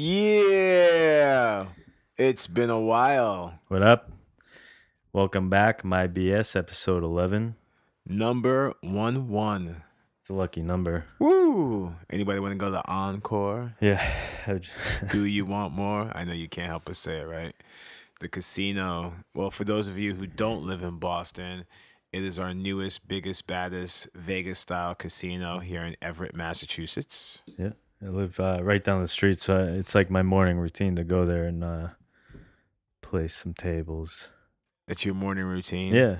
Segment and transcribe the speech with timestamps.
[0.00, 1.66] Yeah.
[2.16, 3.58] It's been a while.
[3.66, 4.12] What up?
[5.12, 7.56] Welcome back, my BS episode 11.
[8.06, 9.82] Number one one.
[10.20, 11.06] It's a lucky number.
[11.18, 11.96] Woo!
[12.10, 13.74] Anybody want to go to Encore?
[13.80, 14.00] Yeah.
[15.10, 16.12] Do you want more?
[16.14, 17.56] I know you can't help but say it, right?
[18.20, 19.14] The casino.
[19.34, 21.64] Well, for those of you who don't live in Boston,
[22.12, 27.42] it is our newest, biggest, baddest Vegas style casino here in Everett, Massachusetts.
[27.56, 27.70] yeah.
[28.04, 31.26] I live uh, right down the street, so it's like my morning routine to go
[31.26, 31.88] there and uh,
[33.02, 34.28] play some tables.
[34.86, 35.92] That's your morning routine.
[35.92, 36.18] Yeah.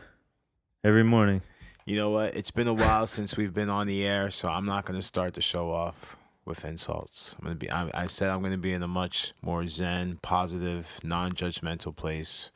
[0.83, 1.43] Every morning.
[1.87, 2.35] You know what?
[2.35, 5.07] It's been a while since we've been on the air, so I'm not going to
[5.07, 7.37] start the show off with insults.
[7.39, 9.67] I'm going to be I, I said I'm going to be in a much more
[9.67, 12.51] zen, positive, non-judgmental place.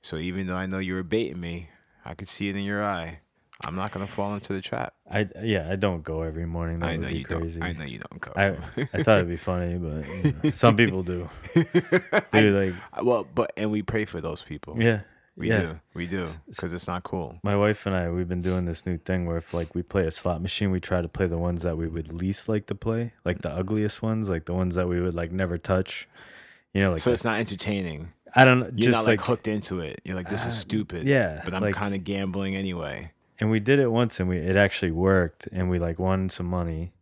[0.00, 1.70] So even though I know you were baiting me,
[2.04, 3.20] I could see it in your eye.
[3.70, 4.94] I'm not going to fall into the trap.
[5.08, 6.80] I yeah, I don't go every morning.
[6.80, 7.60] That I would know be you crazy.
[7.60, 7.68] don't.
[7.68, 8.36] I know you don't coach.
[8.36, 8.48] I,
[8.92, 11.30] I thought it'd be funny, but you know, some people do.
[12.32, 14.74] Dude, like well, but and we pray for those people.
[14.82, 15.02] yeah,
[15.36, 15.60] we yeah.
[15.60, 15.80] do.
[15.94, 17.38] We do because it's not cool.
[17.44, 20.04] My wife and I, we've been doing this new thing where if like we play
[20.06, 22.74] a slot machine, we try to play the ones that we would least like to
[22.74, 26.08] play, like the ugliest ones, like the ones that we would like never touch.
[26.74, 28.12] You know, like so it's not entertaining.
[28.34, 30.00] I don't You're just not like, like, hooked into it.
[30.04, 31.06] You're like, this is Uh, stupid.
[31.08, 33.10] yeah, but I'm like- kind of gambling anyway.
[33.40, 36.46] And we did it once and we it actually worked and we like won some
[36.46, 36.92] money,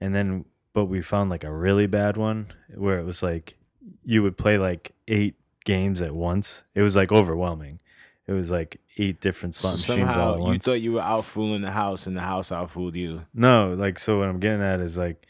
[0.00, 3.56] and then but we found like a really bad one where it was like
[4.04, 6.62] you would play like eight games at once.
[6.74, 7.80] It was like overwhelming.
[8.26, 11.00] It was like eight different slot So machines all somehow at you thought you were
[11.02, 13.26] out fooling the house, and the house out fooled you.
[13.34, 15.26] No, like so what I'm getting at is like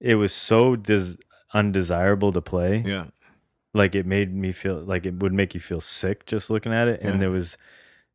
[0.00, 1.16] it was so des-
[1.54, 2.82] undesirable to play.
[2.86, 3.06] Yeah.
[3.74, 6.88] Like it made me feel like it would make you feel sick just looking at
[6.88, 7.08] it Yeah.
[7.10, 7.56] and there was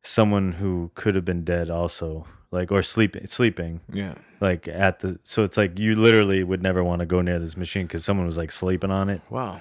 [0.08, 4.14] someone who could have been dead also like or sleeping sleeping Yeah.
[4.40, 7.56] like at the so it's like you literally would never want to go near this
[7.56, 9.60] machine cuz someone was like sleeping on it, Wow.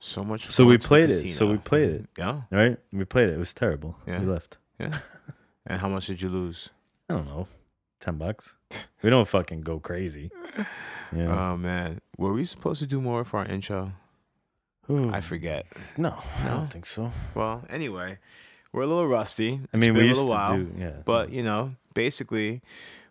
[0.00, 0.42] So much.
[0.46, 1.34] So we going to the played it.
[1.34, 2.04] So we played it.
[2.16, 2.42] Yeah.
[2.52, 2.78] right?
[2.92, 3.34] We played it.
[3.34, 3.96] It was terrible.
[4.06, 4.20] Yeah.
[4.20, 4.56] We left.
[4.78, 4.96] Yeah.
[5.66, 6.70] and how much did you lose?
[7.10, 7.48] I don't know.
[8.00, 8.54] 10 bucks.
[9.02, 10.30] We don't fucking go crazy.
[11.12, 11.34] Yeah.
[11.52, 13.92] Oh man, were we supposed to do more for our intro?
[14.90, 15.66] Ooh, I forget.
[15.96, 16.12] no,
[16.44, 17.10] I don't think so.
[17.34, 18.18] Well, anyway,
[18.72, 19.60] we're a little rusty.
[19.72, 20.56] I mean, we been a used little to while.
[20.56, 20.90] do yeah.
[21.04, 22.62] But you know, basically,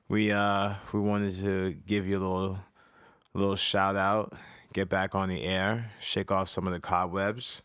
[0.07, 2.59] we uh we wanted to give you a little
[3.33, 4.33] little shout out,
[4.73, 7.61] get back on the air, shake off some of the cobwebs.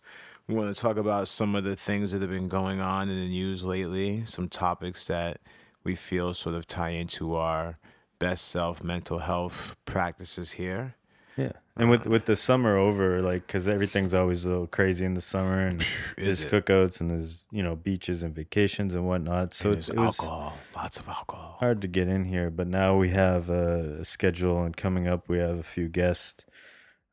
[0.49, 3.17] We want to talk about some of the things that have been going on in
[3.17, 5.41] the news lately, some topics that
[5.85, 7.79] we feel sort of tie into our
[8.19, 10.95] best self mental health practices here.
[11.37, 15.15] Yeah, and with with the summer over, like, cause everything's always a little crazy in
[15.15, 15.81] the summer, and
[16.19, 16.51] Is there's it?
[16.67, 19.55] cookouts and there's you know beaches and vacations and whatnot.
[19.55, 21.57] So And it's, there's it was alcohol, lots of alcohol.
[21.61, 25.29] hard to get in here, but now we have a, a schedule, and coming up
[25.29, 26.45] we have a few guests.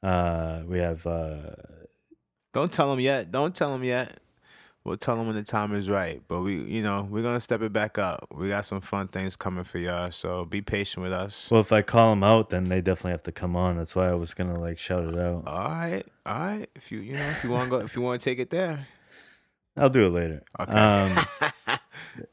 [0.04, 1.56] Uh, we have uh,
[2.54, 3.32] Don't tell them yet.
[3.32, 4.20] Don't tell them yet.
[4.86, 6.22] We'll tell them when the time is right.
[6.28, 8.28] But we, you know, we're gonna step it back up.
[8.34, 10.10] We got some fun things coming for y'all.
[10.12, 11.50] So be patient with us.
[11.52, 13.78] well, if I call them out, then they definitely have to come on.
[13.78, 15.44] That's why I was gonna like shout it out.
[15.46, 16.70] All right, all right.
[16.76, 18.50] If you, you know, if you want to go, if you want to take it
[18.50, 18.88] there.
[19.78, 20.44] I'll do it later.
[20.60, 20.72] Okay.
[20.72, 21.18] Um,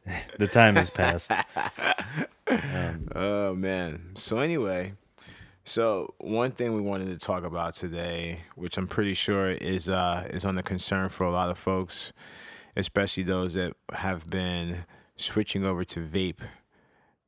[0.39, 1.31] the time has passed.
[2.49, 4.13] Um, Oh man.
[4.15, 4.95] So anyway,
[5.69, 10.29] so one thing we wanted to talk about today, which I'm pretty sure is uh
[10.31, 12.13] is on the concern for a lot of folks,
[12.77, 14.85] especially those that have been
[15.17, 16.39] switching over to vape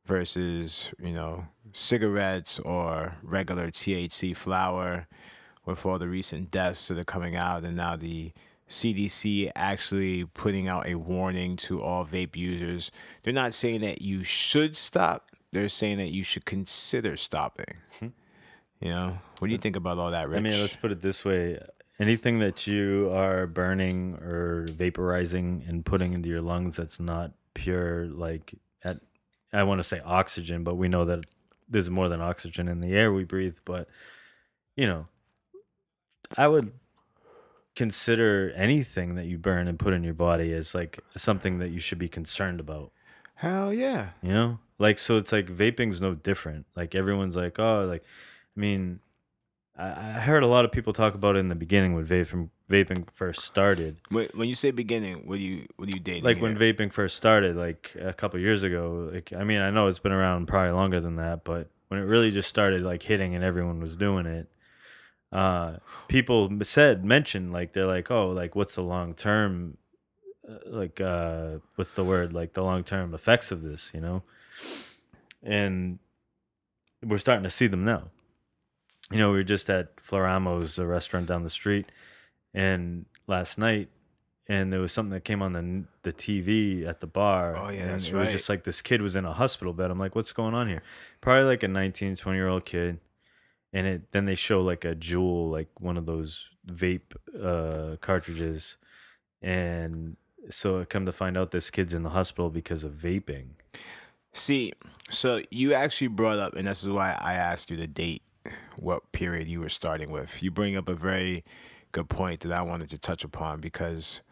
[0.07, 5.09] versus, you know, cigarettes or regular THC flower
[5.67, 8.33] with all the recent deaths that are coming out and now the
[8.69, 12.93] CDC actually putting out a warning to all vape users.
[13.25, 15.31] They're not saying that you should stop.
[15.51, 17.79] They're saying that you should consider stopping.
[18.81, 20.39] You know, what do you think about all that, Rich?
[20.39, 21.59] I mean, let's put it this way:
[21.99, 28.07] anything that you are burning or vaporizing and putting into your lungs that's not pure,
[28.07, 29.01] like at
[29.53, 31.25] I want to say oxygen, but we know that
[31.69, 33.57] there's more than oxygen in the air we breathe.
[33.65, 33.89] But
[34.77, 35.07] you know,
[36.37, 36.73] I would
[37.75, 41.79] consider anything that you burn and put in your body as like something that you
[41.79, 42.91] should be concerned about.
[43.37, 44.11] Hell yeah.
[44.23, 46.67] You know, like so it's like vaping's no different.
[46.77, 48.05] Like everyone's like, oh, like
[48.59, 48.99] I mean,
[49.77, 52.51] I, I heard a lot of people talk about it in the beginning when vaping
[52.69, 53.99] vaping first started.
[54.11, 56.25] Wait, when you say beginning, what do you what do you dating?
[56.25, 59.11] Like when vaping first started, like a couple years ago.
[59.13, 62.05] Like I mean, I know it's been around probably longer than that, but when it
[62.05, 64.49] really just started like hitting and everyone was doing it,
[65.31, 65.77] uh,
[66.09, 69.79] people said mentioned like they're like, oh, like what's the long term,
[70.51, 74.25] uh, like uh, what's the word, like the long term effects of this, you know?
[75.45, 76.01] And
[77.05, 78.11] we're starting to see them now.
[79.11, 81.91] You know, we were just at Floramo's, a restaurant down the street,
[82.53, 83.89] and last night,
[84.47, 87.57] and there was something that came on the the TV at the bar.
[87.57, 89.91] Oh, yeah, and that's it was just like this kid was in a hospital bed.
[89.91, 90.83] I'm like, what's going on here?
[91.21, 93.01] Probably like a 19, 20 year old kid,
[93.73, 98.77] and it then they show like a Juul, like one of those vape uh, cartridges,
[99.41, 100.17] and
[100.51, 103.51] so I come to find out this kid's in the hospital because of vaping.
[104.33, 104.73] See,
[105.11, 108.23] so you actually brought up, and this is why I asked you to date
[108.77, 110.43] what period you were starting with.
[110.43, 111.45] You bring up a very
[111.93, 114.23] good point that I wanted to touch upon because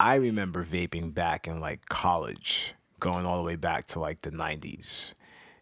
[0.00, 4.30] I remember vaping back in like college, going all the way back to like the
[4.30, 5.14] 90s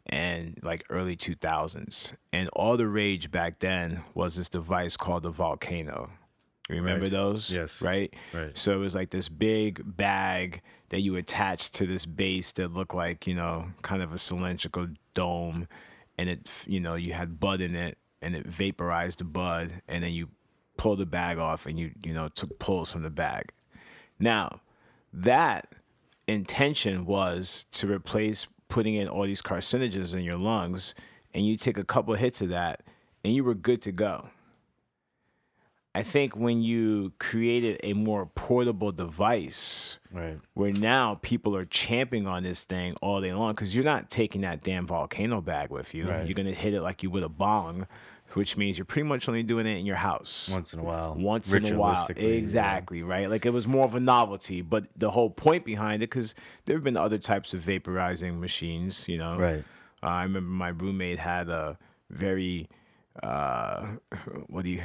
[0.07, 2.13] and like early 2000s.
[2.33, 6.11] And all the rage back then was this device called the Volcano.
[6.69, 7.13] You remember Right.
[7.13, 7.51] those?
[7.51, 7.83] Yes.
[7.83, 8.13] Right?
[8.33, 8.57] Right.
[8.57, 12.95] So it was like this big bag that you attached to this base that looked
[12.95, 15.69] like, you know, kind of a cylindrical dome.
[16.17, 19.83] And it, you know, you had bud in it and it vaporized the bud.
[19.89, 20.29] And then you
[20.77, 23.53] pulled the bag off and you, you know, took pulls from the bag.
[24.19, 24.61] Now,
[25.13, 25.75] that
[26.27, 30.95] intention was to replace putting in all these carcinogens in your lungs.
[31.35, 32.83] And you take a couple hits of that
[33.25, 34.29] and you were good to go.
[35.97, 40.39] I think when you created a more portable device Right.
[40.55, 44.41] where now people are champing on this thing all day long because you're not taking
[44.41, 46.09] that damn volcano bag with you.
[46.09, 46.27] Right.
[46.27, 47.87] You're going to hit it like you would a bong,
[48.33, 50.49] which means you're pretty much only doing it in your house.
[50.51, 51.15] Once in a while.
[51.17, 51.95] Once in a while.
[51.95, 52.29] Ritualistically, yeah.
[52.39, 53.31] Exactly, right?
[53.31, 56.75] Like it was more of a novelty, but the whole point behind it, because there
[56.77, 59.37] have been other types of vaporizing machines, you know?
[59.37, 59.63] Right.
[60.03, 61.79] Uh, I remember my roommate had a
[62.11, 62.69] very
[63.23, 63.87] uh
[64.49, 64.83] what do you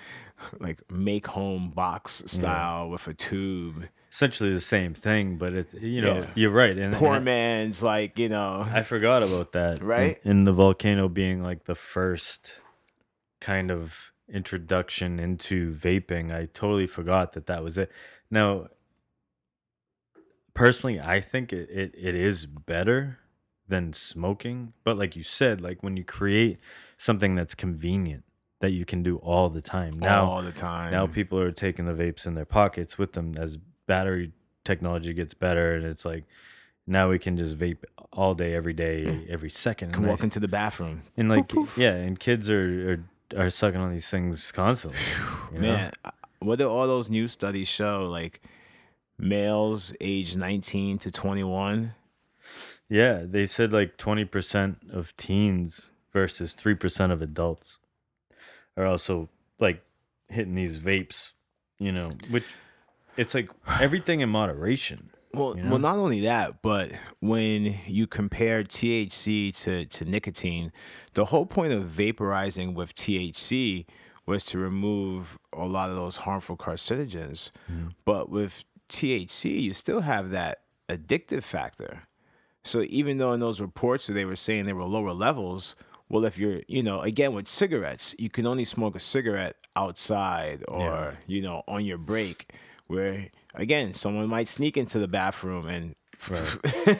[0.60, 6.00] like make home box style with a tube Essentially the same thing, but it's you
[6.00, 6.26] know Yeah.
[6.34, 6.76] you're right.
[6.78, 9.82] And, poor and man's like you know I forgot about that.
[9.82, 10.18] Right?
[10.24, 12.54] In, in the volcano being like the first
[13.40, 17.92] kind of introduction into vaping, I totally forgot that that was it.
[18.30, 18.68] Now,
[20.54, 23.18] personally, I think it, it, it is better
[23.68, 24.72] than smoking.
[24.84, 26.58] But like you said, like when you create
[26.96, 28.24] something that's convenient
[28.60, 29.98] that you can do all the time.
[29.98, 30.90] Now, all the time.
[30.90, 33.56] now people are taking the vapes in their pockets with them as
[33.86, 34.32] battery
[34.64, 36.24] technology gets better and it's like
[36.86, 39.24] now we can just vape all day every day hmm.
[39.28, 39.92] every second.
[39.92, 41.02] Can and, walk into the bathroom.
[41.16, 42.92] And like yeah and kids are,
[43.36, 44.98] are are sucking on these things constantly
[45.52, 45.68] you know?
[45.68, 45.92] man.
[46.40, 48.08] What do all those new studies show?
[48.10, 48.40] Like
[49.18, 51.94] males age 19 to 21
[52.88, 57.78] yeah they said like 20% of teens versus 3% of adults
[58.76, 59.82] are also like
[60.28, 61.32] hitting these vapes
[61.78, 62.44] you know which
[63.16, 63.50] it's like
[63.80, 65.70] everything in moderation Well, you know?
[65.70, 70.72] well, not only that, but when you compare THC to, to nicotine,
[71.14, 73.86] the whole point of vaporizing with THC
[74.24, 77.50] was to remove a lot of those harmful carcinogens.
[77.70, 77.88] Mm-hmm.
[78.04, 82.04] But with THC, you still have that addictive factor.
[82.68, 85.74] So even though in those reports they were saying they were lower levels,
[86.08, 90.64] well, if you're, you know, again with cigarettes, you can only smoke a cigarette outside
[90.68, 91.12] or, Yeah.
[91.26, 92.52] you know, on your break,
[92.86, 95.94] where again, someone might sneak into the bathroom and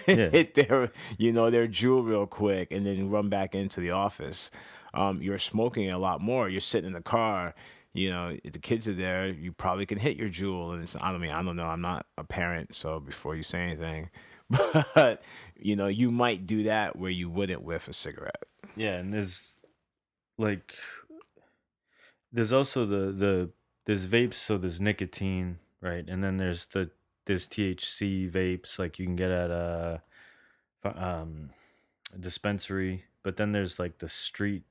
[0.07, 0.31] Yeah.
[0.31, 4.51] hit their, you know, their Juul real quick and then run back into the office.
[4.95, 6.49] Um, you're smoking a lot more.
[6.49, 7.55] You're sitting in the car.
[7.95, 10.73] You know, if the kids are there, you probably can hit your Juul.
[10.75, 11.65] And it's, I don't mean, I don't know.
[11.67, 14.09] I'm not a parent, so before you say anything,
[14.95, 15.23] but
[15.59, 18.45] you know, you might do that where you wouldn't with a cigarette.
[18.77, 19.57] Yeah, and there's
[20.37, 20.75] like
[22.33, 23.51] there's also the the
[23.87, 26.09] there's vapes, so there's nicotine, right?
[26.09, 26.91] And then there's the
[27.27, 30.03] there's THC vapes like you can get at a
[30.85, 31.51] um
[32.15, 34.65] a dispensary, but then there's like the street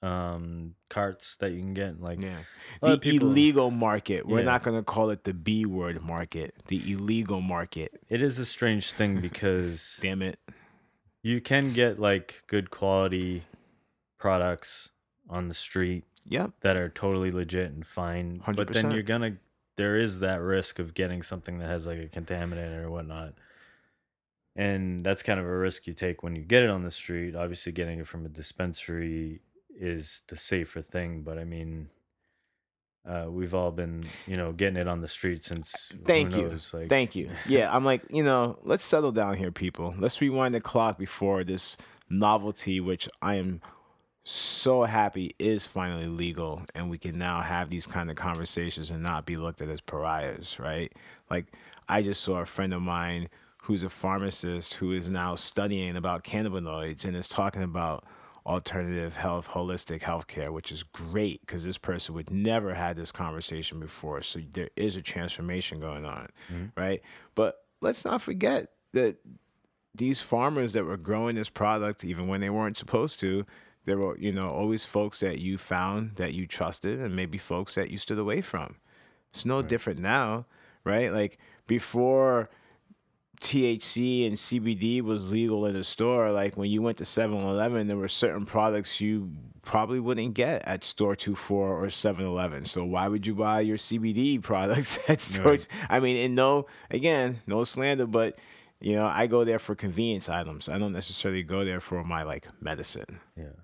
[0.00, 2.42] um carts that you can get like Yeah.
[2.80, 4.26] The people- illegal market.
[4.26, 4.44] We're Yeah.
[4.44, 6.54] not going to call it the B word market.
[6.68, 8.00] The illegal market.
[8.08, 10.38] it is a strange thing because Damn it.
[11.22, 13.44] you can get like good quality
[14.18, 14.90] products
[15.28, 16.52] on the street Yep.
[16.60, 18.40] that are totally legit and fine.
[18.46, 19.38] But then you're gonna
[19.76, 23.34] there is that risk of getting something that has like a contaminant or whatnot.
[24.56, 27.36] And that's kind of a risk you take when you get it on the street.
[27.36, 29.40] Obviously getting it from a dispensary
[29.78, 31.90] is the safer thing, but I mean
[33.08, 36.58] uh, we've all been, you know, getting it on the street since who Thank you.
[36.74, 37.30] like Thank you.
[37.46, 39.94] Yeah, I'm like, you know, let's settle down here, people.
[39.98, 41.78] Let's rewind the clock before this
[42.10, 43.62] novelty, which I am
[44.24, 49.02] so happy is finally legal, and we can now have these kind of conversations and
[49.02, 50.92] not be looked at as pariahs, right?
[51.30, 51.46] Like,
[51.88, 53.30] I just saw a friend of mine
[53.62, 58.04] who's a pharmacist who is now studying about cannabinoids and is talking about
[58.48, 63.78] alternative health, holistic healthcare, which is great because this person would never had this conversation
[63.78, 64.22] before.
[64.22, 66.72] So there is a transformation going on, Mhm.
[66.76, 67.02] right?
[67.34, 69.18] But let's not forget that
[69.94, 73.44] these farmers that were growing this product, even when they weren't supposed to,
[73.84, 77.74] there were, you know, always folks that you found that you trusted and maybe folks
[77.74, 78.76] that you stood away from.
[79.30, 80.46] It's no different now,
[80.84, 81.12] right?
[81.12, 82.48] Like before
[83.40, 87.96] THC and CBD was legal in the store, like when you went to 7-Eleven, there
[87.96, 89.30] were certain products you
[89.62, 92.64] probably wouldn't get at Store 24 or 7-Eleven.
[92.64, 95.68] So why would you buy your CBD products at stores?
[95.88, 98.38] I mean, and no, again, no slander, but
[98.80, 100.68] you know, I go there for convenience items.
[100.68, 103.20] I don't necessarily go there for my like medicine.
[103.36, 103.56] Yeah.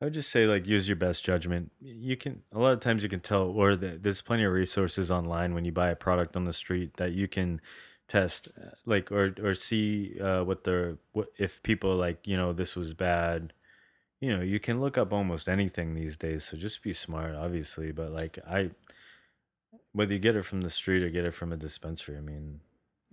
[0.00, 1.72] I would just say like use your best judgment.
[1.80, 5.10] You can a lot of times you can tell or the, there's plenty of resources
[5.10, 7.62] online when you buy a product on the street that you can
[8.08, 8.48] test
[8.84, 12.94] like or or see uh, what the what if people like you know this was
[12.94, 13.52] bad.
[14.20, 16.44] You know you can look up almost anything these days.
[16.44, 17.92] So just be smart, obviously.
[17.92, 18.70] But like I,
[19.92, 22.60] whether you get it from the street or get it from a dispensary, I mean,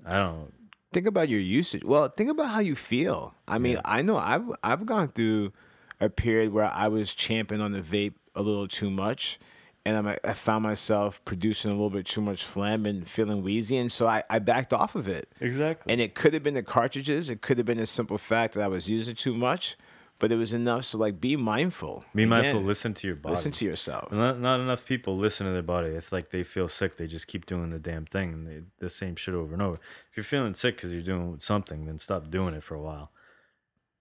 [0.05, 0.53] I don't.
[0.93, 1.83] think about your usage.
[1.83, 3.33] Well, think about how you feel.
[3.47, 3.81] I mean, Yeah.
[3.85, 5.51] I know I've I've gone through
[5.99, 9.39] a period where I was champing on the vape a little too much,
[9.85, 13.77] and I'm, I found myself producing a little bit too much phlegm and feeling wheezy,
[13.77, 15.29] and so I, I backed off of it.
[15.39, 15.91] Exactly.
[15.91, 17.29] And it could have been the cartridges.
[17.29, 19.75] It could have been the simple fact that I was using too much,
[20.19, 22.05] but it was enough to like be mindful.
[22.15, 22.61] Be mindful.
[22.61, 23.33] Listen to your body.
[23.35, 24.11] Listen to yourself.
[24.11, 25.89] Not, not enough people listen to their body.
[25.89, 28.89] If like they feel sick, they just keep doing the damn thing and they, the
[28.89, 29.79] same shit over and over.
[30.11, 33.11] If you're feeling sick because you're doing something, then stop doing it for a while.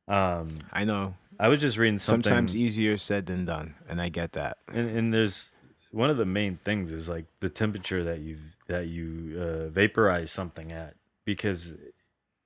[0.07, 1.15] Um, I know.
[1.41, 2.29] I was just reading something.
[2.29, 4.59] Sometimes easier said than done, and I get that.
[4.73, 5.52] and, and there's
[5.93, 10.31] one of the main things is like the temperature that you that you uh, vaporize
[10.31, 10.95] something at
[11.25, 11.75] because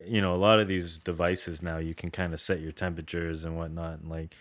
[0.05, 3.45] you know a lot of these devices now you can kind of set your temperatures
[3.45, 4.35] and whatnot and like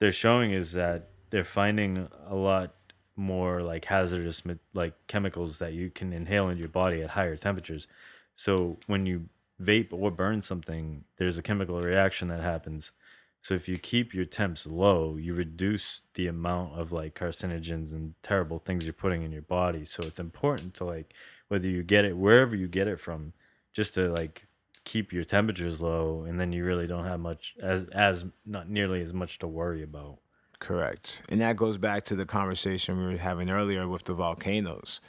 [0.00, 2.74] they're showing is that they're finding a lot
[3.16, 4.42] more like hazardous
[4.74, 7.86] like chemicals that you can inhale into your body at higher temperatures.
[8.34, 9.28] So when you
[9.62, 12.92] vape or burn something there's a chemical reaction that happens
[13.42, 18.14] so if you keep your temps low, you reduce the amount of like carcinogens and
[18.22, 19.84] terrible things you're putting in your body.
[19.84, 21.14] So it's important to like
[21.48, 23.32] whether you get it wherever you get it from,
[23.72, 24.46] just to like
[24.84, 29.00] keep your temperatures low, and then you really don't have much as as not nearly
[29.00, 30.18] as much to worry about.
[30.58, 31.22] Correct.
[31.30, 35.00] And that goes back to the conversation we were having earlier with the volcanoes.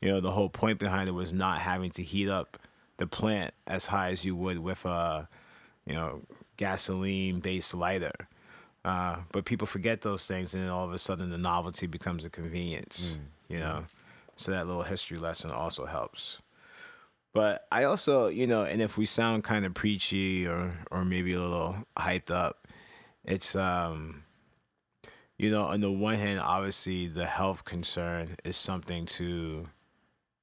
[0.00, 2.58] You know, the whole point behind it was not having to heat up
[2.98, 5.28] the plant as high as you would with a,
[5.84, 6.22] you know,
[6.60, 8.12] gasoline based lighter.
[8.84, 12.24] Uh, but people forget those things, and then all of a sudden the novelty becomes
[12.24, 13.18] a convenience.
[13.48, 13.84] You know,
[14.36, 16.38] so that little history lesson also helps.
[17.32, 21.32] But I also, you know, and if we sound kind of preachy or or maybe
[21.32, 22.68] a little hyped up,
[23.24, 24.24] it's um
[25.38, 29.68] you know, on the one hand, obviously the health concern is something to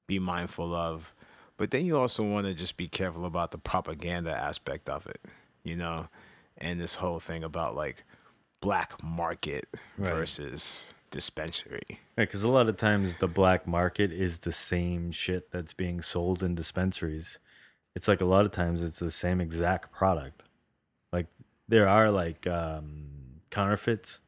[0.08, 1.14] be mindful of,
[1.58, 5.22] but then you also want to just be careful about the propaganda aspect of it,
[5.68, 6.08] you know,
[6.58, 8.04] and this whole thing about like
[8.62, 10.14] black market Right.
[10.14, 12.00] versus dispensary.
[12.18, 16.02] Right, because a lot of times the black market is the same shit that's being
[16.02, 17.38] sold in dispensaries.
[17.96, 20.44] It's like a lot of times it's the same exact product.
[21.12, 21.28] Like
[21.68, 24.20] there are like um, counterfeits,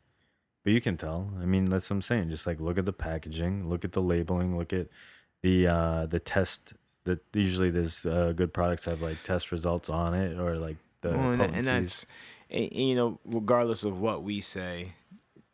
[0.64, 1.32] but you can tell.
[1.42, 2.30] I mean, that's what I'm saying.
[2.30, 4.88] Just like look at the packaging, look at the labeling, look at
[5.44, 6.74] the uh, the test.
[7.06, 11.10] That usually there's uh, good products have like test results on it or like the
[11.10, 12.06] Well, and, and that's
[12.50, 14.94] and, and, you know regardless of what we say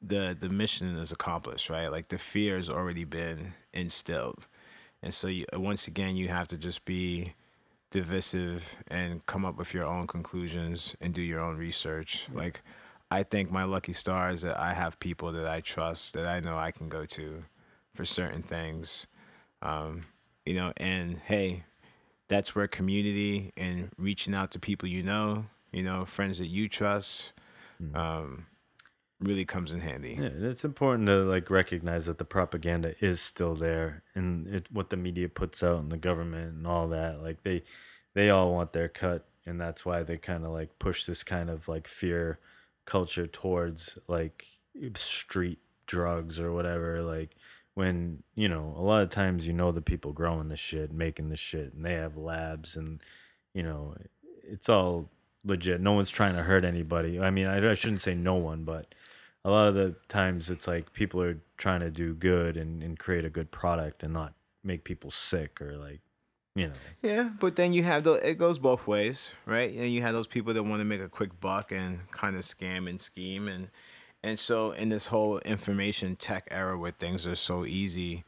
[0.02, 1.88] the the mission is accomplished right?
[1.88, 4.48] Like the fear has already been instilled.
[5.02, 7.34] And so you, once again you have to just be
[7.92, 12.28] divisive and come up with your own conclusions and do your own research.
[12.34, 12.62] Like
[13.12, 16.58] i think my lucky stars that i have people that i trust that i know
[16.58, 17.44] i can go to
[17.94, 19.08] for certain things.
[19.62, 20.06] Um,
[20.46, 21.64] you know and hey
[22.28, 26.68] that's where community and reaching out to people you know, you know, friends that you
[26.68, 27.34] trust,
[27.94, 28.48] um,
[29.20, 30.18] really comes in handy.
[30.20, 34.68] Yeah, and it's important to like recognize that the propaganda is still there, and it
[34.72, 37.22] what the media puts out, and the government, and all that.
[37.22, 37.64] Like they,
[38.14, 41.50] they all want their cut, and that's why they kind of like push this kind
[41.50, 42.40] of like fear
[42.86, 44.46] culture towards like
[44.96, 47.02] street drugs or whatever.
[47.02, 47.36] Like
[47.76, 51.30] when you know a lot of times you know the people growing the shit, making
[51.30, 53.02] the shit, and they have labs, and
[53.54, 53.96] you know
[54.44, 55.10] it's all
[55.44, 55.80] legit.
[55.80, 57.20] No one's trying to hurt anybody.
[57.20, 58.96] I mean, I, I shouldn't say no one, but
[59.44, 62.98] a lot of the times it's like people are trying to do good and, and
[62.98, 66.00] create a good product and not make people sick or like
[66.56, 66.74] you know.
[67.02, 69.72] Yeah, but then you have the it goes both ways, right?
[69.72, 72.44] And you have those people that want to make a quick buck and kind of
[72.44, 73.70] scam and scheme and
[74.26, 78.24] and so in this whole information tech era where things are so easy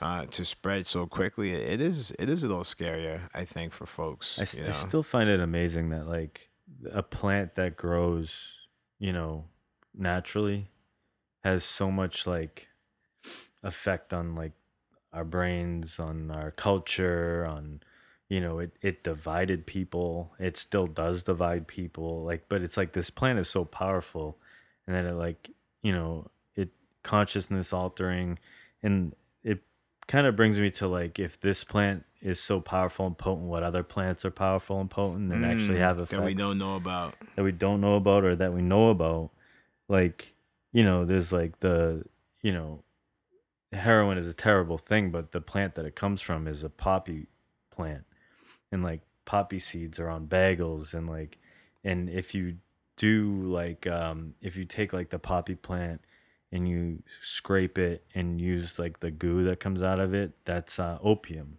[0.00, 3.86] uh, to spread so quickly, it is it is a little scarier, I think, for
[3.86, 4.38] folks.
[4.38, 6.48] I, I still find it amazing that like
[6.90, 8.58] a plant that grows,
[8.98, 9.44] you know,
[9.94, 10.68] naturally
[11.44, 12.68] has so much like
[13.62, 14.52] effect on like
[15.12, 17.80] our brains, on our culture, on
[18.28, 20.32] you know, it it divided people.
[20.40, 22.24] It still does divide people.
[22.24, 24.38] Like but it's like this plant is so powerful
[24.86, 25.50] and then it like,
[25.82, 26.70] you know, it
[27.02, 28.38] consciousness altering
[28.82, 29.62] and it
[30.06, 33.62] kind of brings me to like if this plant is so powerful and potent, what
[33.62, 36.76] other plants are powerful and potent and actually Mm, have effects that we don't know
[36.76, 37.14] about.
[37.36, 39.30] that we don't know about or that we know about.
[39.88, 40.34] Like,
[40.72, 42.04] you know, there's like the,
[42.42, 42.82] you know,
[43.72, 47.26] heroin is a terrible thing, but the plant that it comes from is a poppy
[47.70, 48.04] plant.
[48.72, 51.38] And like poppy seeds are on bagels and like
[51.84, 52.56] and if you
[52.96, 56.00] do like um if you take like the poppy plant
[56.52, 60.78] and you scrape it and use like the goo that comes out of it, that's
[60.78, 61.58] uh, opium.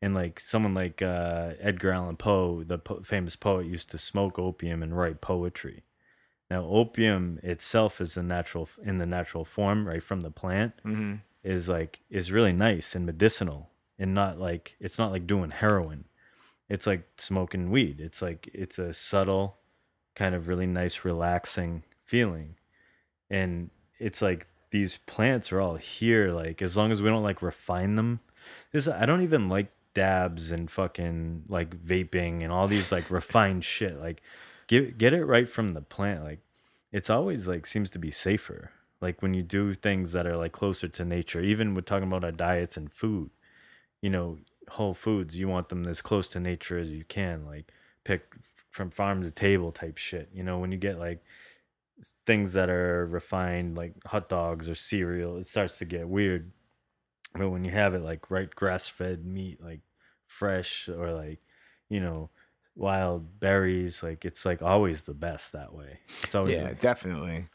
[0.00, 4.38] And like someone like uh, Edgar Allan Poe, the po- famous poet, used to smoke
[4.38, 5.84] opium and write poetry.
[6.50, 11.14] Now, opium itself is the natural in the natural form, right from the plant, hmm
[11.42, 16.04] is like is really nice and medicinal, and not like it's not like doing heroin.
[16.68, 18.00] It's like smoking weed.
[18.00, 19.56] It's like it's a subtle,
[20.14, 22.56] kind of really nice, relaxing feeling,
[23.30, 26.32] and it's like these plants are all here.
[26.32, 28.20] Like as long as we don't like refine them,
[28.72, 33.64] this I don't even like dabs and fucking like vaping and all these like refined
[33.64, 34.00] shit.
[34.00, 34.22] Like
[34.66, 36.24] get get it right from the plant.
[36.24, 36.40] Like
[36.90, 38.70] it's always like seems to be safer.
[39.00, 42.24] Like when you do things that are like closer to nature, even with talking about
[42.24, 43.30] our diets and food,
[44.00, 44.38] you know,
[44.68, 47.44] whole foods, you want them as close to nature as you can.
[47.44, 47.72] Like
[48.04, 48.34] pick
[48.72, 50.30] from farm to table type shit.
[50.34, 51.22] You know, when you get like
[52.26, 56.50] things that are refined, like hot dogs or cereal, it starts to get weird.
[57.34, 59.80] But when you have it like right grass fed meat, like
[60.26, 61.40] fresh or like,
[61.88, 62.30] you know,
[62.74, 66.00] wild berries, like it's like always the best that way.
[66.24, 67.48] It's always Yeah, like- definitely.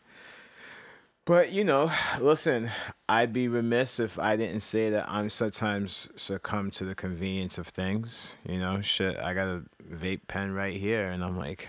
[1.28, 2.72] But you know, listen,
[3.10, 7.68] I'd be remiss if I didn't say that I'm sometimes succumb to the convenience of
[7.68, 8.36] things.
[8.48, 9.64] You know, shit, I got a
[9.94, 11.68] vape pen right here, and I'm like,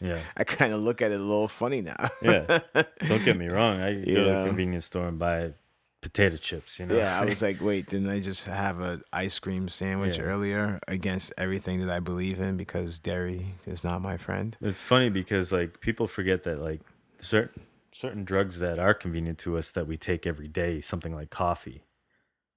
[0.00, 0.20] yeah.
[0.36, 2.10] I kind of look at it a little funny now.
[2.22, 2.60] Yeah.
[3.08, 3.80] Don't get me wrong.
[3.80, 4.38] I go to Yeah.
[4.38, 5.54] the convenience store and buy
[6.00, 6.96] potato chips, you know.
[6.96, 10.24] Yeah, I was like, wait, didn't I just have an ice cream sandwich Yeah.
[10.24, 14.56] earlier against everything that I believe in because dairy is not my friend?
[14.60, 16.80] It's funny because like people forget that like
[17.18, 17.62] certain
[17.92, 21.84] certain drugs that are convenient to us that we take every day, something like coffee,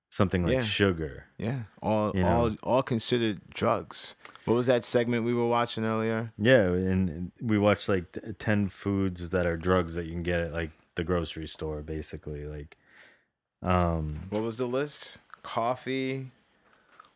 [0.10, 0.62] something like Yeah.
[0.62, 1.26] sugar.
[1.38, 2.58] Yeah, all You all know.
[2.64, 4.16] all considered drugs.
[4.46, 6.32] What was that segment we were watching earlier?
[6.38, 8.06] Yeah, and and we watched like
[8.40, 12.46] 10 foods that are drugs that you can get at like the grocery store basically
[12.46, 12.78] like
[13.62, 15.18] um What was the list?
[15.44, 16.32] Coffee.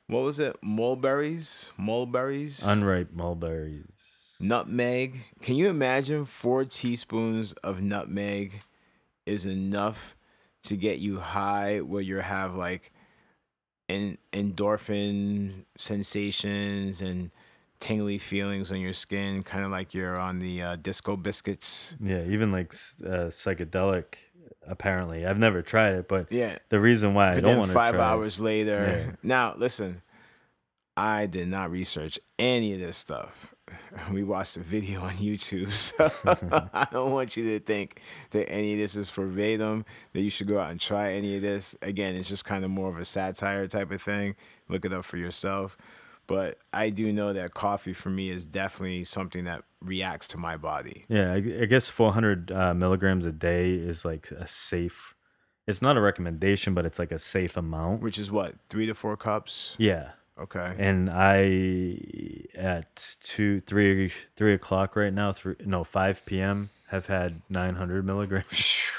[0.08, 0.58] What was it?
[0.64, 1.72] Mulberries.
[1.78, 2.66] Mulberries.
[2.66, 3.99] unripe mulberries.
[4.40, 5.26] Nutmeg.
[5.42, 8.62] Can you imagine four teaspoons of nutmeg
[9.26, 10.16] is enough
[10.64, 12.92] to get you high where you have like
[13.88, 17.32] en- endorphin sensations and
[17.80, 21.96] tingly feelings on your skin, kind of like you're on the uh, disco biscuits.
[22.02, 22.74] Yeah, even like
[23.06, 24.16] uh, psychedelic
[24.68, 25.26] apparently.
[25.26, 26.58] I've never tried it, but Yeah.
[26.70, 29.06] the reason why I But don't want to five try it- hours later.
[29.08, 29.16] Yeah.
[29.24, 30.02] Now, listen,
[31.00, 33.56] I did not research any of this stuff.
[34.12, 36.12] We watched a video on YouTube, so
[36.74, 39.86] I don't want you to think that any of this is verbatim.
[40.14, 41.76] That you should go out and try any of this.
[41.84, 44.36] Again, it's just kind of more of a satire type of thing.
[44.68, 45.78] Look it up for yourself.
[46.26, 50.58] But I do know that coffee for me is definitely something that reacts to my
[50.58, 51.06] body.
[51.08, 55.16] Yeah, I, I guess 400 uh, milligrams a day is like a safe.
[55.68, 58.02] It's not a recommendation, but it's like a safe amount.
[58.02, 59.76] Which is what three to four cups.
[59.78, 60.74] Yeah, Okay.
[60.78, 65.32] and I at two, three, three o'clock right now.
[65.34, 66.70] Three, no, five p.m.
[66.88, 68.46] have had 900 milligrams.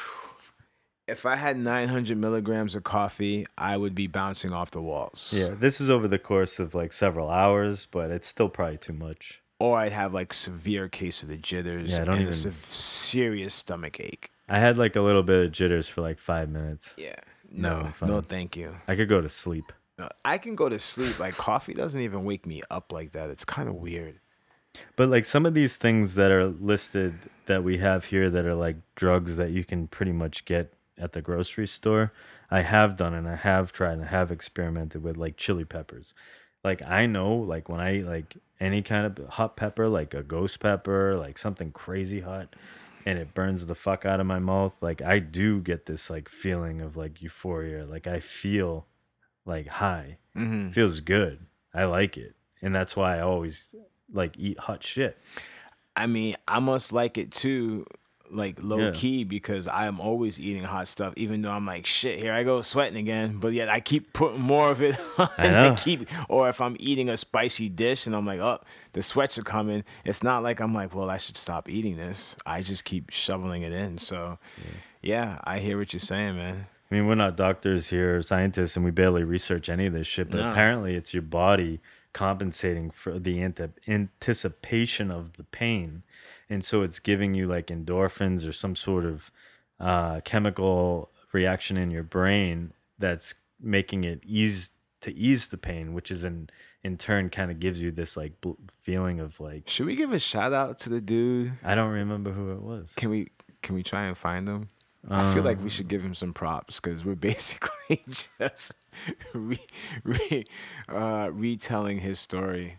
[1.08, 5.32] If I had 900 milligrams of coffee, I would be bouncing off the walls.
[5.36, 8.92] Yeah, this is over the course of like several hours, but it's still probably too
[8.92, 9.42] much.
[9.58, 12.32] Or I'd have like severe case of the jitters Yeah, I don't and even- a
[12.32, 14.30] sev- serious stomach ache.
[14.48, 16.94] I had like a little bit of jitters for like five minutes.
[16.96, 17.16] Yeah.
[17.50, 18.76] No, No, no, thank you.
[18.86, 19.72] I could go to sleep.
[20.24, 21.18] I can go to sleep.
[21.18, 23.30] Like coffee doesn't even wake me up like that.
[23.30, 24.20] It's kind of weird.
[24.96, 27.14] But like some of these things that are listed
[27.46, 31.12] that we have here that are like drugs that you can pretty much get at
[31.12, 32.12] the grocery store,
[32.50, 36.14] I have done and I have tried and I have experimented with like chili peppers.
[36.62, 40.22] like I know like when I eat like any kind of hot pepper, like a
[40.22, 42.54] ghost pepper, like something crazy hot,
[43.06, 46.28] and it burns the fuck out of my mouth, like I do get this like
[46.28, 47.86] feeling of like euphoria.
[47.86, 48.86] Like I feel
[49.46, 50.18] like high.
[50.36, 50.70] Mm-hmm.
[50.70, 51.46] Feels good.
[51.74, 52.34] I like it.
[52.62, 53.74] And that's why I always
[54.12, 55.18] like eat hot shit.
[55.96, 57.84] I mean, I must like it too,
[58.30, 58.90] like low Yeah.
[58.94, 62.42] key, because I am always eating hot stuff, even though I'm like, shit, here I
[62.44, 63.38] go sweating again.
[63.38, 65.28] But yet I keep putting more of it on.
[65.36, 65.74] I know.
[65.76, 68.60] keep, or if I'm eating a spicy dish and I'm like, oh,
[68.92, 69.84] the sweats are coming.
[70.04, 72.36] It's not like I'm like, well, I should stop eating this.
[72.46, 73.98] I just keep shoveling it in.
[73.98, 74.38] So,
[75.02, 76.66] yeah, I hear what you're saying, man.
[76.90, 80.30] I mean, we're not doctors here, scientists, and we barely research any of this shit.
[80.30, 80.50] But No.
[80.50, 81.80] apparently, it's your body
[82.12, 83.68] compensating for the ante-
[84.30, 86.02] anticipation of the pain,
[86.48, 89.30] and so it's giving you like endorphins or some sort of
[89.78, 96.10] uh, chemical reaction in your brain that's making it ease to ease the pain, which
[96.10, 96.50] is in
[96.82, 100.12] in turn kind of gives you this like bl- feeling of like Should we give
[100.12, 101.52] a shout out to the dude?
[101.62, 102.92] I don't remember who it was.
[102.96, 103.30] Can we
[103.62, 104.68] can we try and find him?
[105.08, 108.74] I feel like we Um, should give him some props because we're basically just
[109.32, 109.58] re,
[110.04, 110.44] re,
[110.88, 112.78] uh, retelling his story,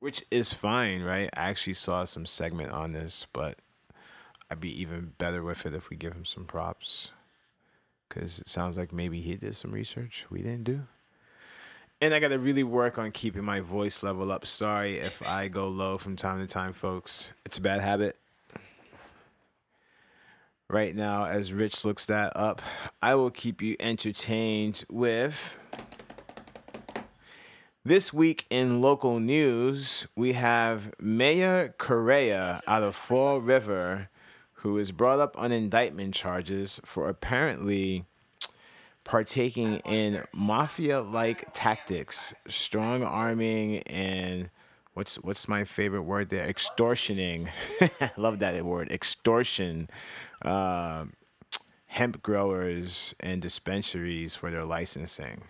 [0.00, 1.28] which is fine, right?
[1.36, 3.58] I actually saw some segment on this, but
[4.50, 7.10] I'd be even better with it if we give him some props
[8.08, 10.86] because it sounds like maybe he did some research we didn't do.
[12.00, 14.46] And I got to really work on keeping my voice level up.
[14.46, 17.32] Sorry if I go low from time to time, folks.
[17.44, 18.16] It's a bad habit
[20.68, 22.60] right now as Rich looks that up.
[23.00, 25.56] I will keep you entertained with
[27.84, 30.06] this week in local news.
[30.16, 34.08] We have Mayor Correia out of Fall River,
[34.54, 38.04] who is brought up on indictment charges for apparently
[39.04, 44.50] partaking in mafia-like tactics, strong arming and
[44.96, 46.48] what's what's my favorite word there?
[46.48, 47.50] Extortioning.
[48.16, 48.90] Love that word.
[48.90, 49.90] Extortion.
[50.42, 51.12] Um
[51.86, 55.42] hemp growers and dispensaries for their licensing.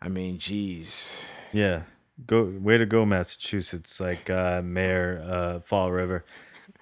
[0.00, 1.20] I mean, geez.
[1.52, 1.82] Yeah.
[2.26, 6.24] Go way to go, Massachusetts, like uh Mayor uh Fall River.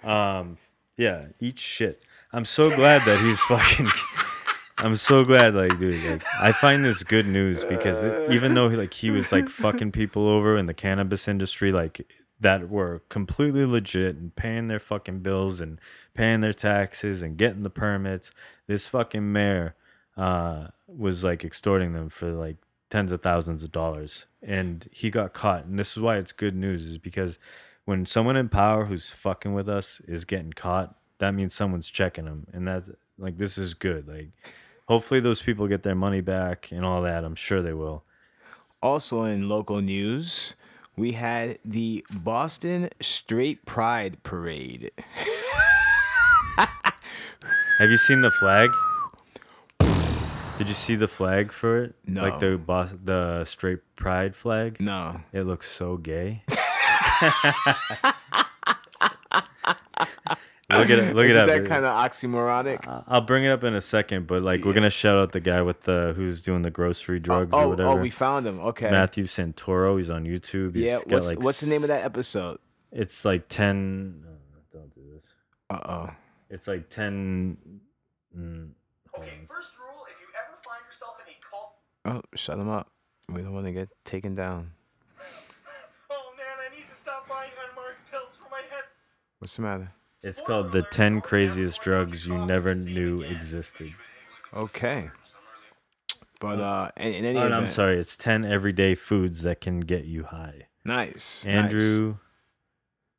[0.04, 0.58] Um
[0.96, 2.00] yeah, eat shit.
[2.32, 3.90] I'm so glad that he's fucking
[4.82, 8.92] I'm so glad like dude, like I find this good news because even though like
[8.94, 14.16] he was like fucking people over in the cannabis industry like that were completely legit
[14.16, 15.80] and paying their fucking bills and
[16.14, 18.32] paying their taxes and getting the permits,
[18.66, 19.76] this fucking mayor
[20.16, 22.56] uh was like extorting them for like
[22.90, 24.26] tens of thousands of dollars.
[24.42, 25.64] And he got caught.
[25.64, 27.38] And this is why it's good news is because
[27.84, 32.24] when someone in power who's fucking with us is getting caught that means someone's checking
[32.24, 32.48] them.
[32.52, 34.08] And that's like this is good.
[34.08, 34.30] Like
[34.88, 38.02] hopefully those people get their money back and all that i'm sure they will
[38.82, 40.54] Also in local news,
[40.96, 44.90] we had the Boston Straight Pride Parade.
[47.78, 48.70] have you seen the flag
[50.58, 52.22] did you see the flag for it No.
[52.22, 55.20] like the boss the straight pride flag No.
[55.32, 56.42] it looks so gay
[60.78, 62.86] look at it look Is it up that kind of oxymoronic?
[62.86, 65.40] I- I'll bring it up in a second, but like we're gonna shout out the
[65.40, 67.90] guy with the who's doing the grocery drugs oh, or whatever.
[67.90, 68.60] oh, we found him.
[68.60, 68.90] Okay.
[68.90, 69.96] Matthew Santoro.
[69.96, 70.74] He's on YouTube.
[70.74, 70.96] He's yeah.
[70.98, 72.58] got, What's, like, what's the name of that episode?
[72.90, 74.22] It's like ten.
[74.22, 75.32] No, don't do this.
[75.70, 76.10] Uh oh.
[76.50, 77.56] It's like ten.
[78.36, 78.70] Mm,
[79.18, 81.74] Okay, first rule if you ever find yourself in a cult.
[82.04, 82.90] Oh, shut him up.
[83.28, 84.72] We don't want to get taken down.
[86.10, 88.84] Oh man, I need to stop buying unmarked pills for my head.
[89.38, 89.92] What's the matter?
[90.22, 93.94] It's called the ten craziest drugs you never knew existed.
[94.54, 95.10] Okay.
[96.40, 97.98] But uh, in, in any Oh, no, I'm sorry.
[97.98, 100.66] It's ten everyday foods that can get you high.
[100.84, 101.44] Nice.
[101.46, 102.16] Andrew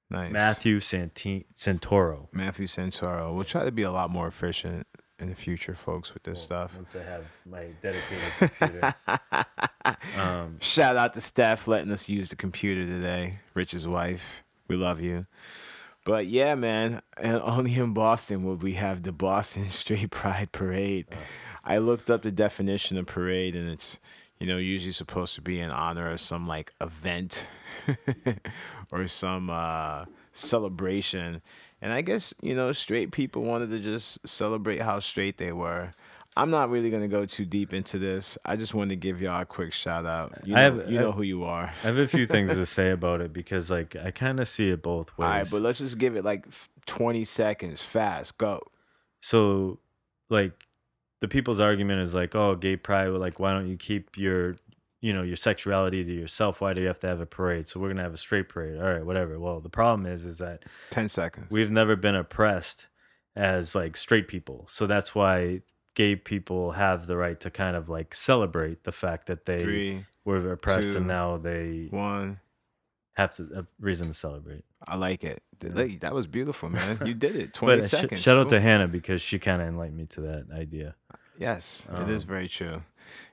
[0.09, 0.23] nice.
[0.25, 0.31] nice.
[0.31, 2.27] Matthew Santi- Santoro.
[2.33, 3.33] Matthew Santoro.
[3.33, 4.85] We'll try to be a lot more efficient
[5.19, 6.75] in the future, folks, with this stuff.
[6.75, 8.95] Once I have my dedicated computer.
[10.19, 13.39] um, Shout out to Steph letting us use the computer today.
[13.53, 14.43] Rich's wife.
[14.67, 15.25] We love you.
[16.03, 21.07] But yeah, man, and only in Boston would we have the Boston Straight Pride Parade.
[21.63, 23.99] I looked up the definition of parade, and it's
[24.39, 27.47] you know usually supposed to be in honor of some like event
[28.91, 31.41] or some uh, celebration.
[31.81, 35.93] And I guess you know straight people wanted to just celebrate how straight they were.
[36.35, 38.37] I'm not really gonna go too deep into this.
[38.45, 40.33] I just wanted to give y'all a quick shout out.
[40.43, 41.65] You know, I have- you I- know who you are.
[41.83, 44.69] I have a few things to say about it because, like, I kind of see
[44.69, 45.25] it both ways.
[45.27, 46.45] All right, but let's just give it like
[46.85, 47.81] 20 seconds.
[47.81, 48.61] Fast, go.
[49.21, 49.79] so,
[50.29, 50.65] like,
[51.21, 53.07] the people's argument is like, "Oh, gay pride.
[53.09, 54.57] Like, why don't you keep your
[54.99, 56.59] you know your sexuality to yourself.
[56.61, 57.67] Why do you have to have a parade?
[57.67, 58.77] So we're gonna have a straight parade.
[58.77, 59.39] All right, whatever.
[59.39, 61.47] Well, the problem is, is that Ten seconds.
[61.51, 62.87] we've never been oppressed
[63.35, 64.65] as like straight people.
[64.69, 65.61] So that's why
[65.95, 70.05] gay people have the right to kind of like celebrate the fact that they Three,
[70.25, 72.39] were oppressed two, and now they one.
[73.13, 74.63] have to, a reason to celebrate.
[74.85, 75.41] I like it.
[75.59, 76.99] Th- That was beautiful, man.
[77.05, 77.45] You did it.
[77.53, 78.21] But Twenty sh- seconds.
[78.21, 80.95] shout out to Hannah because she kind of enlightened me to that idea.
[81.39, 82.83] Yes, it is Um, very true.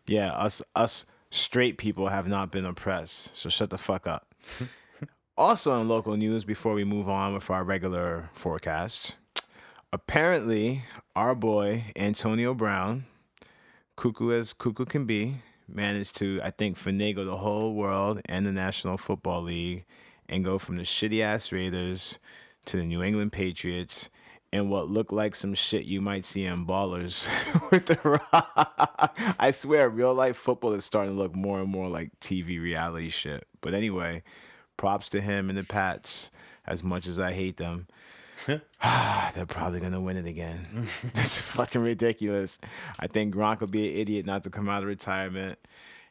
[0.06, 3.36] Yeah, us us straight people have not been oppressed.
[3.36, 4.34] So shut the fuck up.
[5.36, 9.14] also in local news, before we move on with our regular forecast,
[9.92, 10.84] apparently
[11.16, 13.06] our boy Antonio Brown,
[13.96, 15.36] cuckoo as cuckoo can be,
[15.68, 19.84] managed to I think finagle the whole world and the National Football League
[20.28, 22.18] and go from the shitty ass Raiders
[22.66, 24.08] to the New England Patriots
[24.52, 27.28] and what looked like some shit you might see in ballers
[27.70, 28.20] with the.
[29.38, 33.10] I swear, real life football is starting to look more and more like TV reality
[33.10, 33.46] shit.
[33.60, 34.22] But anyway,
[34.76, 36.30] props to him and the Pats.
[36.66, 37.88] As much as I hate them,
[38.82, 40.66] Ah, they're probably gonna win it again.
[41.14, 42.58] It's fucking ridiculous.
[42.98, 45.58] I think Gronk will be an idiot not to come out of retirement,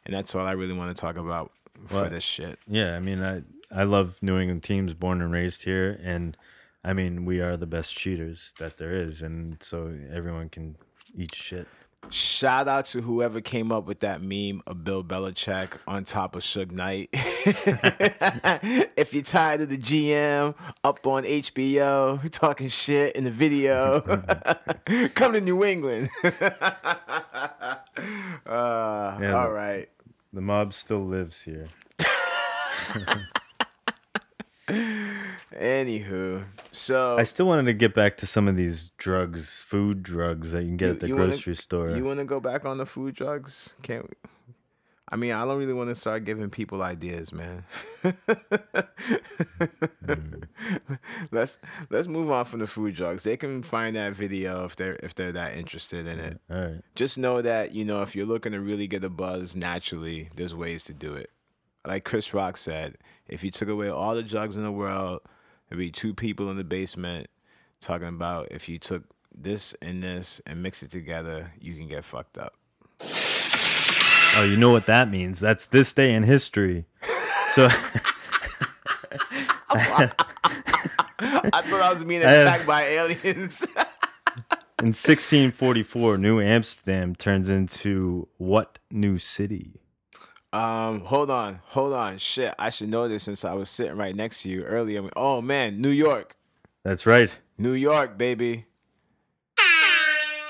[0.05, 1.51] and that's all I really want to talk about
[1.87, 2.59] for this shit.
[2.67, 6.37] Yeah, I mean, I I love New England teams, born and raised here, and
[6.83, 10.75] I mean, we are the best cheaters that there is, and so everyone can
[11.15, 11.67] eat shit.
[12.11, 16.41] Shout out to whoever came up with that meme of Bill Belichick on top of
[16.41, 17.09] Suge Knight.
[17.13, 24.01] if you're tired of the GM up on HBO talking shit in the video,
[25.13, 26.09] come to New England.
[26.23, 26.31] uh,
[28.47, 29.87] Yeah, all right.
[30.33, 31.67] The mob still lives here.
[35.59, 40.51] Anywho, so I still wanted to get back to some of these drugs, food drugs
[40.51, 41.89] that you can get You- at the you wanna- grocery store.
[41.89, 43.73] you want to go back on the food drugs?
[43.81, 44.15] Can't we?
[45.11, 47.63] I mean, I don't really want to start giving people ideas, man.
[48.03, 48.11] Hmm.
[51.31, 51.57] let's
[51.89, 53.23] let's move on from the food drugs.
[53.23, 56.39] They can find that video if they're if they're that interested in it.
[56.49, 56.81] All right.
[56.93, 60.53] Just know that you know if you're looking to really get a buzz naturally, there's
[60.53, 61.31] ways to do it.
[61.85, 65.21] Like Chris Rock said, if you took away all the drugs in the world,
[65.69, 67.27] there'd be two people in the basement
[67.79, 72.03] talking about if you took this and this and mix it together, you can get
[72.03, 72.55] fucked up.
[74.35, 75.39] Oh, you know what that means?
[75.39, 76.85] That's this day in history.
[77.51, 77.67] So
[79.71, 80.11] I
[81.63, 83.63] thought I was being attacked by aliens.
[84.79, 89.81] in 1644, New Amsterdam turns into what new city?
[90.51, 92.17] Um, hold on, hold on.
[92.17, 95.07] Shit, I should know this since I was sitting right next to you earlier.
[95.15, 96.35] Oh man, New York.
[96.83, 97.37] That's right.
[97.57, 98.65] New York, baby.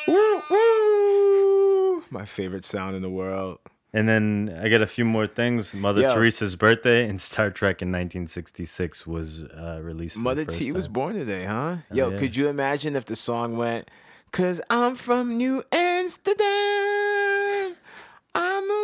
[0.08, 2.04] Woo, woo.
[2.10, 3.60] My favorite sound in the world.
[3.92, 5.74] And then I got a few more things.
[5.74, 6.14] Mother Yo.
[6.14, 10.14] Teresa's birthday in Star Trek in 1966 was uh, released.
[10.16, 11.78] For Mother the first T was born today, huh?
[11.92, 12.18] Yo, yeah.
[12.18, 13.90] could you imagine if the song went,
[14.32, 16.79] Cause I'm from New Amsterdam.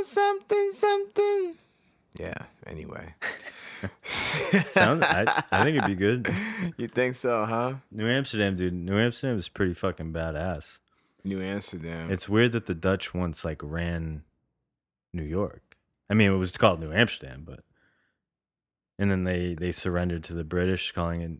[0.06, 1.56] I'm a something, something.
[2.18, 3.14] Yeah, anyway.
[4.04, 6.34] Sound, I, I think it'd be good.
[6.78, 7.76] you think so, huh?
[7.92, 8.74] New Amsterdam, dude.
[8.74, 10.78] New Amsterdam is pretty fucking badass.
[11.24, 12.12] New Amsterdam.
[12.12, 14.24] It's weird that the Dutch once like ran
[15.14, 15.76] New York.
[16.10, 17.62] I mean, it was called New Amsterdam, but
[19.00, 21.32] and then they they surrendered to the British, calling it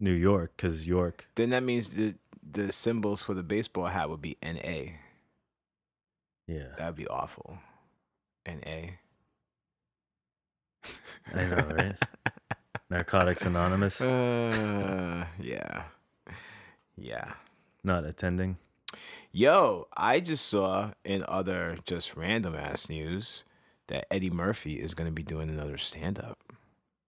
[0.00, 1.28] New York because York.
[1.36, 2.16] then that means the
[2.50, 4.92] the symbols for the baseball hat would be NA.
[6.48, 7.58] Yeah, That'd be awful.
[8.48, 8.92] NA.
[11.34, 11.94] I know, right?
[12.90, 15.82] Narcotics Anonymous Uh, yeah.
[16.96, 17.32] Yeah.
[17.84, 18.56] not attending.
[19.30, 23.44] Yo, I just saw in other just random ass news
[23.88, 26.38] that Eddie Murphy is going to be doing another stand up.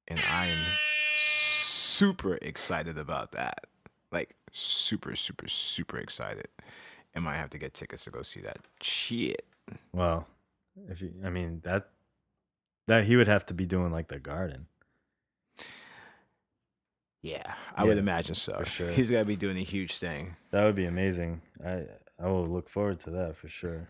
[0.07, 0.59] And I am
[1.23, 3.67] super excited about that.
[4.13, 6.49] Like, super, super, super excited.
[7.15, 9.45] And might have to get tickets to go see that shit.
[9.93, 10.27] Well,
[10.89, 11.89] if you, I mean that
[12.87, 14.67] that he would have to be doing like the Garden.
[17.23, 18.57] Yeah, I would imagine so.
[18.59, 18.91] for sure.
[18.93, 20.37] He's going to be doing a huge thing.
[20.53, 21.43] That would be amazing.
[21.65, 21.85] I
[22.19, 23.89] I will look forward to that for sure.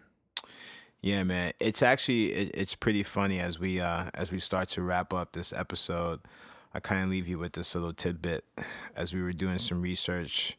[1.00, 1.52] Yeah, man.
[1.60, 5.32] It's actually it, it's pretty funny as we uh as we start to wrap up
[5.32, 6.20] this episode.
[6.74, 8.44] I kind of leave you with this little tidbit
[8.94, 10.56] as we were doing some research.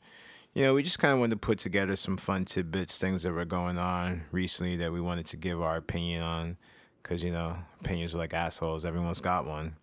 [0.53, 3.31] You know, we just kind of wanted to put together some fun tidbits, things that
[3.31, 6.57] were going on recently that we wanted to give our opinion on
[7.03, 8.85] cuz you know, opinions are like assholes.
[8.85, 9.75] Everyone's got one.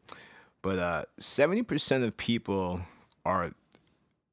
[0.62, 2.82] But uh 70% of people
[3.24, 3.52] are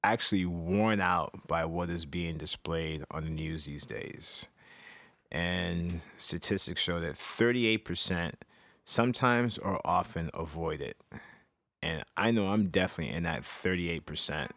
[0.03, 4.47] actually worn out by what is being displayed on the news these days
[5.31, 8.33] and statistics show that 38%
[8.85, 10.97] sometimes or often avoid it.
[11.81, 14.49] And I know I'm definitely in that 38%.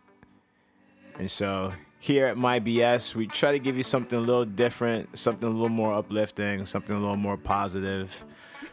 [1.19, 5.19] And so here at My BS, we try to give you something a little different,
[5.19, 8.25] something a little more uplifting, something a little more positive.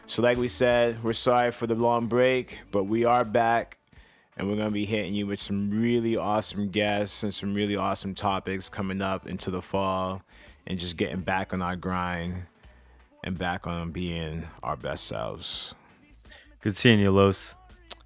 [0.06, 3.78] So, like we said, we're sorry for the long break, but we are back
[4.36, 7.76] and we're going to be hitting you with some really awesome guests and some really
[7.76, 10.22] awesome topics coming up into the fall
[10.66, 12.42] and just getting back on our grind
[13.24, 15.74] and back on being our best selves.
[16.60, 17.56] Good seeing you, Los.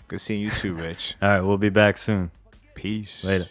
[0.08, 1.16] Good seeing you too, Rich.
[1.22, 2.30] All right, we'll be back soon.
[2.74, 3.24] Peace.
[3.24, 3.48] Later.